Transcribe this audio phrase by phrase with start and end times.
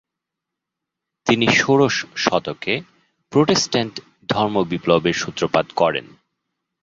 [1.27, 1.95] তিনি ষোড়শ
[2.15, 2.73] শতকে
[3.31, 3.95] প্রটেস্ট্যান্ট
[4.29, 6.05] ধর্মবিপ্লবের সূত্রপাত করেন।